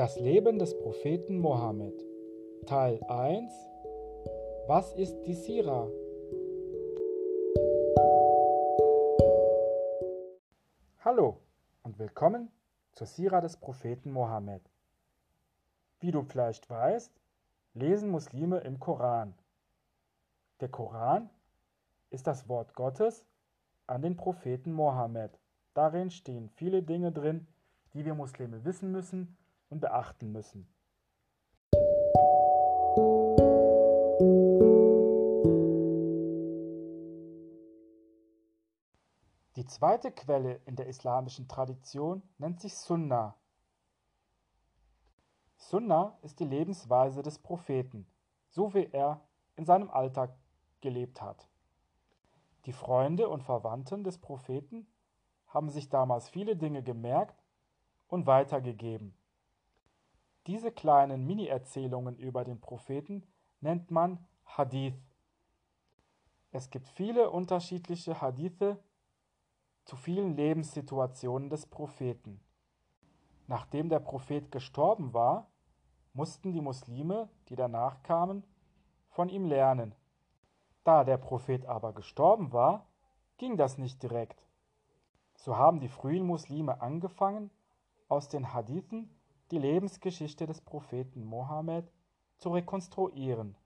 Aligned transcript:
Das 0.00 0.18
Leben 0.18 0.58
des 0.58 0.78
Propheten 0.78 1.40
Mohammed 1.40 1.92
Teil 2.64 3.04
1 3.04 3.52
Was 4.66 4.94
ist 4.94 5.20
die 5.26 5.34
Sira? 5.34 5.90
Hallo 11.04 11.42
und 11.82 11.98
willkommen 11.98 12.50
zur 12.92 13.06
Sira 13.06 13.42
des 13.42 13.58
Propheten 13.58 14.10
Mohammed. 14.10 14.62
Wie 15.98 16.12
du 16.12 16.22
vielleicht 16.22 16.70
weißt, 16.70 17.12
lesen 17.74 18.08
Muslime 18.08 18.60
im 18.60 18.80
Koran. 18.80 19.34
Der 20.60 20.70
Koran 20.70 21.28
ist 22.08 22.26
das 22.26 22.48
Wort 22.48 22.72
Gottes 22.72 23.26
an 23.86 24.00
den 24.00 24.16
Propheten 24.16 24.72
Mohammed. 24.72 25.38
Darin 25.74 26.10
stehen 26.10 26.48
viele 26.48 26.82
Dinge 26.82 27.12
drin, 27.12 27.46
die 27.92 28.06
wir 28.06 28.14
Muslime 28.14 28.64
wissen 28.64 28.92
müssen 28.92 29.36
und 29.70 29.80
beachten 29.80 30.32
müssen. 30.32 30.68
Die 39.56 39.64
zweite 39.64 40.12
Quelle 40.12 40.60
in 40.66 40.76
der 40.76 40.86
islamischen 40.86 41.48
Tradition 41.48 42.22
nennt 42.38 42.60
sich 42.60 42.76
Sunna. 42.76 43.36
Sunna 45.56 46.18
ist 46.22 46.40
die 46.40 46.44
Lebensweise 46.44 47.22
des 47.22 47.38
Propheten, 47.38 48.06
so 48.48 48.74
wie 48.74 48.88
er 48.92 49.20
in 49.56 49.64
seinem 49.64 49.90
Alltag 49.90 50.34
gelebt 50.80 51.20
hat. 51.22 51.48
Die 52.66 52.72
Freunde 52.72 53.28
und 53.28 53.42
Verwandten 53.42 54.04
des 54.04 54.18
Propheten 54.18 54.86
haben 55.46 55.70
sich 55.70 55.88
damals 55.88 56.28
viele 56.28 56.56
Dinge 56.56 56.82
gemerkt 56.82 57.42
und 58.08 58.26
weitergegeben. 58.26 59.14
Diese 60.46 60.72
kleinen 60.72 61.26
Mini-Erzählungen 61.26 62.16
über 62.16 62.44
den 62.44 62.60
Propheten 62.60 63.26
nennt 63.60 63.90
man 63.90 64.26
Hadith. 64.44 64.94
Es 66.50 66.70
gibt 66.70 66.88
viele 66.88 67.30
unterschiedliche 67.30 68.20
Hadithe 68.20 68.82
zu 69.84 69.96
vielen 69.96 70.36
Lebenssituationen 70.36 71.50
des 71.50 71.66
Propheten. 71.66 72.40
Nachdem 73.46 73.88
der 73.88 74.00
Prophet 74.00 74.50
gestorben 74.50 75.12
war, 75.12 75.50
mussten 76.12 76.52
die 76.52 76.60
Muslime, 76.60 77.28
die 77.48 77.56
danach 77.56 78.02
kamen, 78.02 78.44
von 79.10 79.28
ihm 79.28 79.44
lernen. 79.44 79.94
Da 80.84 81.04
der 81.04 81.18
Prophet 81.18 81.66
aber 81.66 81.92
gestorben 81.92 82.52
war, 82.52 82.86
ging 83.36 83.56
das 83.56 83.78
nicht 83.78 84.02
direkt. 84.02 84.46
So 85.34 85.56
haben 85.56 85.80
die 85.80 85.88
frühen 85.88 86.26
Muslime 86.26 86.80
angefangen, 86.80 87.50
aus 88.08 88.28
den 88.28 88.52
Hadithen 88.52 89.10
die 89.50 89.58
Lebensgeschichte 89.58 90.46
des 90.46 90.60
Propheten 90.60 91.24
Mohammed 91.24 91.90
zu 92.36 92.50
rekonstruieren. 92.50 93.56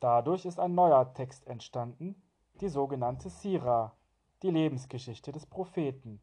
Dadurch 0.00 0.44
ist 0.44 0.60
ein 0.60 0.74
neuer 0.74 1.12
Text 1.14 1.46
entstanden, 1.48 2.22
die 2.60 2.68
sogenannte 2.68 3.28
Sira, 3.28 3.96
die 4.42 4.50
Lebensgeschichte 4.50 5.32
des 5.32 5.46
Propheten. 5.46 6.20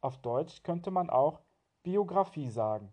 Auf 0.00 0.18
Deutsch 0.18 0.64
könnte 0.64 0.90
man 0.90 1.10
auch 1.10 1.40
Biografie 1.84 2.50
sagen. 2.50 2.92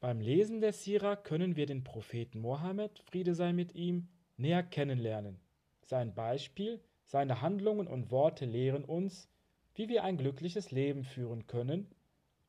Beim 0.00 0.20
Lesen 0.20 0.60
der 0.60 0.74
Sira 0.74 1.16
können 1.16 1.56
wir 1.56 1.66
den 1.66 1.82
Propheten 1.82 2.40
Mohammed, 2.40 2.98
Friede 3.00 3.34
sei 3.34 3.52
mit 3.54 3.74
ihm, 3.74 4.08
näher 4.36 4.62
kennenlernen. 4.62 5.40
Sein 5.88 6.16
Beispiel, 6.16 6.80
seine 7.04 7.42
Handlungen 7.42 7.86
und 7.86 8.10
Worte 8.10 8.44
lehren 8.44 8.84
uns, 8.84 9.28
wie 9.76 9.88
wir 9.88 10.02
ein 10.02 10.16
glückliches 10.16 10.72
Leben 10.72 11.04
führen 11.04 11.46
können 11.46 11.88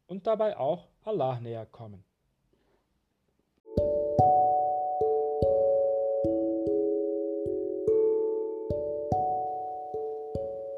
und 0.08 0.26
dabei 0.26 0.58
auch 0.58 0.88
Allah 1.04 1.40
näher 1.40 1.68
kommen. 1.68 2.04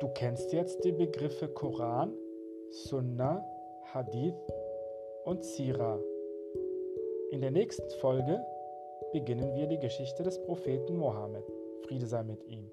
Du 0.01 0.09
kennst 0.13 0.51
jetzt 0.51 0.83
die 0.83 0.91
Begriffe 0.91 1.47
Koran, 1.47 2.13
Sunnah, 2.71 3.41
Hadith 3.93 4.35
und 5.23 5.45
Sira. 5.45 5.97
In 7.31 7.39
der 7.39 7.51
nächsten 7.51 7.89
Folge 8.01 8.43
beginnen 9.13 9.55
wir 9.55 9.67
die 9.67 9.79
Geschichte 9.79 10.23
des 10.23 10.41
Propheten 10.41 10.97
Mohammed. 10.97 11.58
Friede 11.85 12.07
sei 12.07 12.23
mit 12.23 12.45
ihm. 12.47 12.69